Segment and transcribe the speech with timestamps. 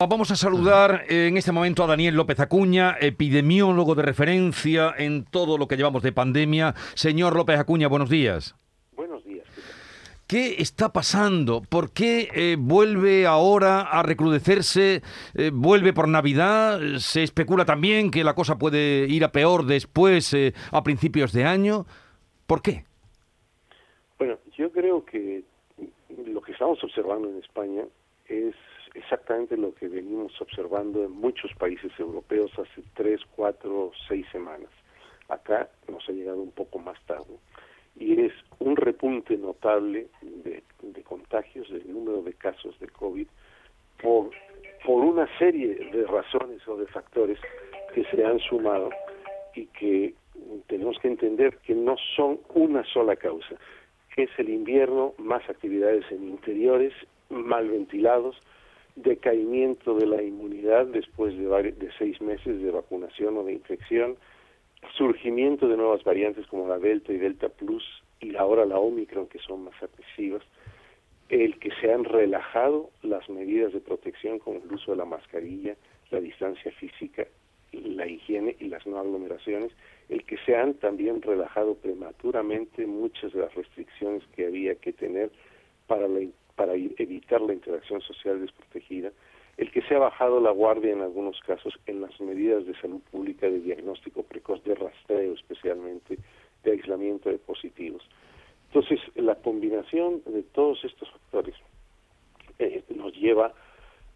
[0.00, 5.58] Vamos a saludar en este momento a Daniel López Acuña, epidemiólogo de referencia en todo
[5.58, 6.72] lo que llevamos de pandemia.
[6.94, 8.54] Señor López Acuña, buenos días.
[8.92, 9.44] Buenos días.
[10.28, 11.62] ¿Qué está pasando?
[11.68, 15.02] ¿Por qué eh, vuelve ahora a recrudecerse?
[15.34, 16.78] Eh, ¿Vuelve por Navidad?
[16.98, 21.44] ¿Se especula también que la cosa puede ir a peor después, eh, a principios de
[21.44, 21.86] año?
[22.46, 22.84] ¿Por qué?
[24.16, 25.42] Bueno, yo creo que
[26.24, 27.82] lo que estamos observando en España
[28.28, 28.54] es
[29.08, 34.68] exactamente lo que venimos observando en muchos países europeos hace tres, cuatro, seis semanas.
[35.30, 37.38] Acá nos ha llegado un poco más tarde.
[37.96, 40.62] Y es un repunte notable de,
[41.04, 43.26] contagios, del número de casos de COVID,
[44.02, 44.30] por,
[44.84, 47.38] por una serie de razones o de factores
[47.94, 48.90] que se han sumado
[49.54, 50.14] y que
[50.66, 53.56] tenemos que entender que no son una sola causa.
[54.18, 56.92] Es el invierno, más actividades en interiores,
[57.30, 58.36] mal ventilados,
[59.02, 64.16] decaimiento de la inmunidad después de, de seis meses de vacunación o de infección,
[64.96, 67.84] surgimiento de nuevas variantes como la Delta y Delta Plus
[68.20, 70.42] y ahora la Omicron que son más agresivas,
[71.28, 75.76] el que se han relajado las medidas de protección como el uso de la mascarilla,
[76.10, 77.26] la distancia física,
[77.72, 79.72] la higiene y las no aglomeraciones,
[80.08, 85.30] el que se han también relajado prematuramente muchas de las restricciones que había que tener
[85.86, 86.20] para la
[86.58, 89.12] para evitar la interacción social desprotegida,
[89.58, 93.00] el que se ha bajado la guardia en algunos casos en las medidas de salud
[93.12, 96.18] pública de diagnóstico precoz, de rastreo especialmente,
[96.64, 98.02] de aislamiento de positivos.
[98.66, 101.54] Entonces, la combinación de todos estos factores
[102.58, 103.54] eh, nos lleva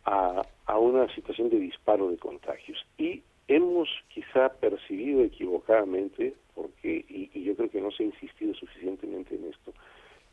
[0.04, 7.30] a, a una situación de disparo de contagios y hemos quizá percibido equivocadamente, porque y,
[7.32, 9.72] y yo creo que no se ha insistido suficientemente en esto,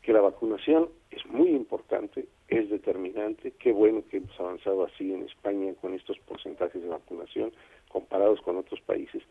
[0.02, 0.88] que la vacunación
[1.30, 6.82] muy importante, es determinante, qué bueno que hemos avanzado así en España con estos porcentajes
[6.82, 7.52] de vacunación
[7.88, 9.22] comparados con otros países,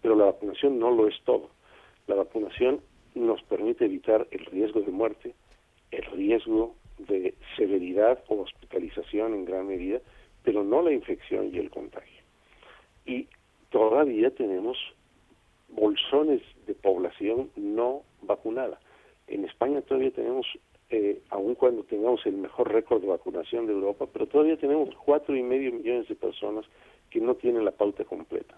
[0.00, 1.50] pero la vacunación no lo es todo.
[2.06, 2.80] La vacunación
[3.14, 5.34] nos permite evitar el riesgo de muerte,
[5.90, 10.00] el riesgo de severidad o hospitalización en gran medida,
[10.42, 12.22] pero no la infección y el contagio.
[13.06, 13.28] Y
[13.70, 14.78] todavía tenemos
[15.68, 18.80] bolsones de población no vacunada.
[19.32, 20.46] En España todavía tenemos,
[20.90, 25.34] eh, aun cuando tengamos el mejor récord de vacunación de Europa, pero todavía tenemos cuatro
[25.34, 26.66] y medio millones de personas
[27.08, 28.54] que no tienen la pauta completa.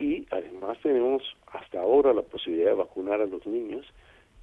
[0.00, 3.86] Y además tenemos hasta ahora la posibilidad de vacunar a los niños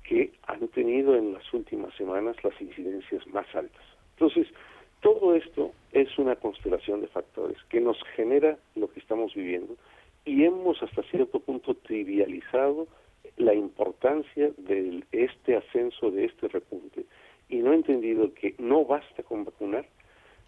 [0.07, 3.83] que han tenido en las últimas semanas las incidencias más altas.
[4.11, 4.47] Entonces,
[5.01, 9.75] todo esto es una constelación de factores que nos genera lo que estamos viviendo
[10.23, 12.87] y hemos hasta cierto punto trivializado
[13.49, 17.05] la importancia de este ascenso, de este repunte,
[17.49, 19.87] y no he entendido que no basta con vacunar,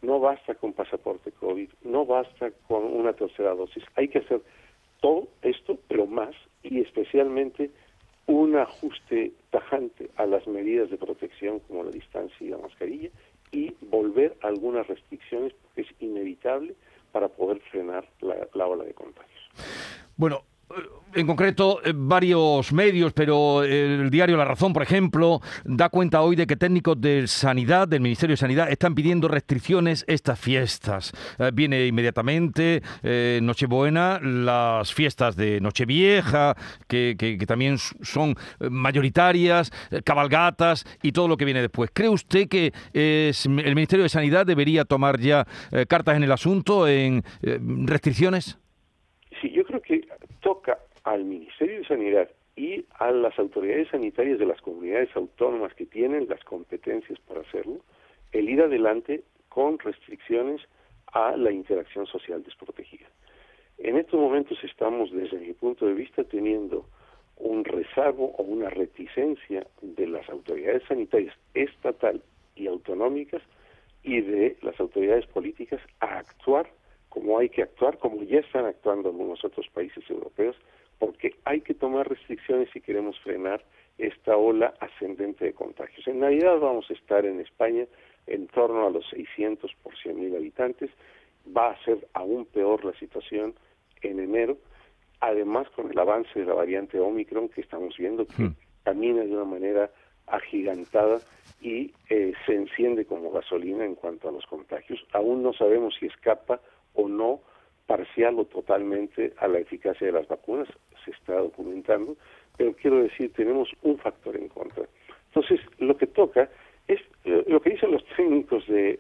[0.04, 4.42] no basta con pasaporte COVID, no basta con una tercera dosis, hay que hacer
[5.00, 7.72] todo esto, pero más, y especialmente
[8.28, 13.10] un ajuste tajante a las medidas de protección como la distancia y la mascarilla,
[13.52, 16.76] y volver a algunas restricciones, porque es inevitable
[17.12, 19.42] para poder frenar la, la ola de contagios.
[20.18, 20.44] Bueno,
[21.14, 26.36] en concreto, eh, varios medios, pero el diario La Razón, por ejemplo, da cuenta hoy
[26.36, 31.12] de que técnicos de sanidad, del Ministerio de Sanidad, están pidiendo restricciones estas fiestas.
[31.38, 36.56] Eh, viene inmediatamente eh, Nochebuena, las fiestas de Nochevieja,
[36.88, 38.36] que, que, también son
[38.70, 39.72] mayoritarias,
[40.06, 41.90] cabalgatas y todo lo que viene después.
[41.94, 45.46] ¿Cree usted que el Ministerio de Sanidad debería tomar ya
[45.88, 48.61] cartas en el asunto en restricciones?
[49.82, 50.08] Que
[50.42, 55.86] toca al Ministerio de Sanidad y a las autoridades sanitarias de las comunidades autónomas que
[55.86, 57.80] tienen las competencias para hacerlo,
[58.32, 60.62] el ir adelante con restricciones
[61.14, 63.08] a la interacción social desprotegida.
[63.78, 66.86] En estos momentos estamos, desde mi punto de vista, teniendo
[67.38, 72.22] un rezago o una reticencia de las autoridades sanitarias estatal
[72.56, 73.42] y autonómicas
[74.04, 76.70] y de las autoridades políticas a actuar
[77.12, 80.56] como hay que actuar, como ya están actuando algunos otros países europeos,
[80.98, 83.62] porque hay que tomar restricciones si queremos frenar
[83.98, 86.08] esta ola ascendente de contagios.
[86.08, 87.86] En Navidad vamos a estar en España
[88.28, 90.90] en torno a los 600 por 100 mil habitantes.
[91.46, 93.56] Va a ser aún peor la situación
[94.02, 94.58] en enero,
[95.20, 98.56] además con el avance de la variante Omicron que estamos viendo que hmm.
[98.86, 99.92] camina de una manera
[100.28, 101.20] agigantada
[101.60, 105.06] y eh, se enciende como gasolina en cuanto a los contagios.
[105.12, 106.62] Aún no sabemos si escapa
[106.94, 107.42] o no
[107.86, 110.68] parcial o totalmente a la eficacia de las vacunas,
[111.04, 112.16] se está documentando,
[112.58, 114.86] pero quiero decir, tenemos un factor en contra.
[115.28, 116.50] Entonces, lo que toca
[116.88, 118.98] es lo que dicen los técnicos de,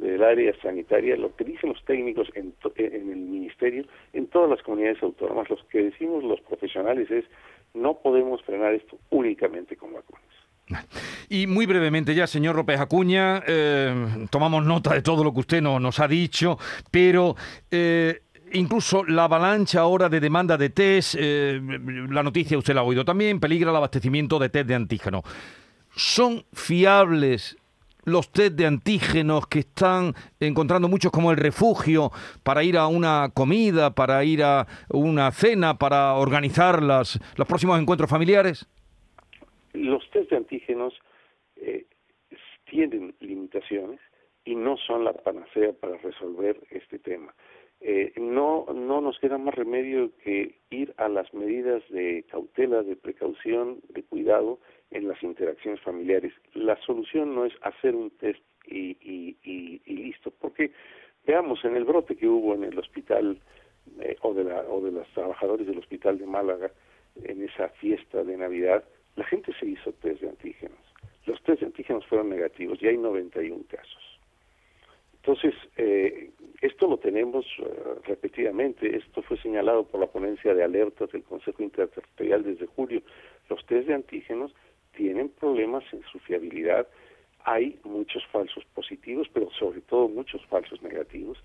[0.00, 4.62] del área sanitaria, lo que dicen los técnicos en, en el ministerio, en todas las
[4.62, 7.24] comunidades autónomas, lo que decimos los profesionales es
[7.72, 10.19] no podemos frenar esto únicamente con vacunas.
[11.28, 15.62] Y muy brevemente ya, señor López Acuña, eh, tomamos nota de todo lo que usted
[15.62, 16.58] nos ha dicho,
[16.90, 17.36] pero
[17.70, 18.22] eh,
[18.52, 21.60] incluso la avalancha ahora de demanda de test, eh,
[22.10, 25.22] la noticia usted la ha oído también, peligra el abastecimiento de test de antígeno.
[25.94, 27.56] ¿Son fiables
[28.04, 32.10] los test de antígenos que están encontrando muchos como el refugio
[32.42, 37.80] para ir a una comida, para ir a una cena, para organizar las, los próximos
[37.80, 38.66] encuentros familiares?
[39.72, 40.94] Los test de antígenos
[41.56, 41.86] eh,
[42.64, 44.00] tienen limitaciones
[44.44, 47.34] y no son la panacea para resolver este tema.
[47.82, 52.94] Eh, no, no nos queda más remedio que ir a las medidas de cautela, de
[52.94, 54.58] precaución, de cuidado
[54.90, 56.32] en las interacciones familiares.
[56.52, 60.72] La solución no es hacer un test y, y, y, listo, porque
[61.26, 63.40] veamos en el brote que hubo en el hospital
[64.00, 66.70] eh, o, de la, o de los trabajadores del hospital de Málaga
[67.24, 68.84] en esa fiesta de Navidad,
[69.30, 70.78] gente se hizo test de antígenos.
[71.24, 74.18] Los test de antígenos fueron negativos y hay 91 casos.
[75.14, 76.30] Entonces, eh,
[76.60, 77.64] esto lo tenemos eh,
[78.04, 83.02] repetidamente, esto fue señalado por la ponencia de alertas del Consejo Interterritorial desde julio.
[83.48, 84.52] Los test de antígenos
[84.96, 86.88] tienen problemas en su fiabilidad,
[87.44, 91.38] hay muchos falsos positivos, pero sobre todo muchos falsos negativos.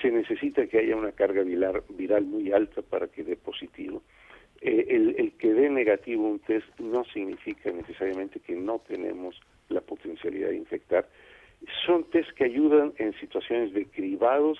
[0.00, 4.02] Se necesita que haya una carga viral, viral muy alta para que dé positivo.
[4.66, 4.86] Eh,
[5.18, 9.38] el, que dé negativo un test no significa necesariamente que no tenemos
[9.68, 11.06] la potencialidad de infectar
[11.86, 14.58] son test que ayudan en situaciones de cribados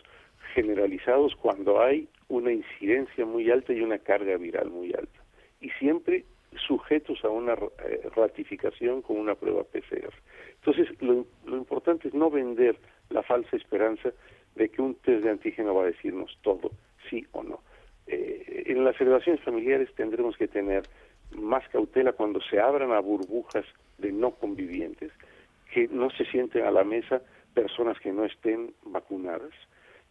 [0.55, 5.21] generalizados cuando hay una incidencia muy alta y una carga viral muy alta.
[5.61, 6.25] Y siempre
[6.67, 10.13] sujetos a una eh, ratificación con una prueba PCR.
[10.57, 12.77] Entonces, lo, importante es no vender
[13.11, 14.13] la falsa esperanza
[14.55, 16.71] de que un test de antígeno va a decirnos todo,
[17.11, 17.61] sí o no.
[18.65, 20.85] En las celebraciones familiares tendremos que tener
[21.37, 23.65] más cautela cuando se abran a burbujas
[23.99, 25.13] de no convivientes,
[25.73, 27.23] que no se sienten a la mesa
[27.55, 29.53] personas que no estén vacunadas,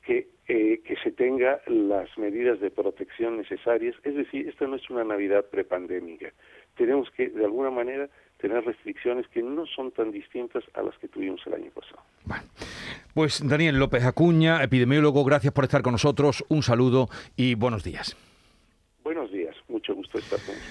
[0.05, 3.95] que, eh, que se tenga las medidas de protección necesarias.
[4.03, 6.31] Es decir, esta no es una Navidad prepandémica.
[6.75, 8.09] Tenemos que, de alguna manera,
[8.39, 12.01] tener restricciones que no son tan distintas a las que tuvimos el año pasado.
[13.13, 16.43] Pues Daniel López Acuña, epidemiólogo, gracias por estar con nosotros.
[16.49, 17.07] Un saludo
[17.37, 18.17] y buenos días.
[20.23, 20.63] estações.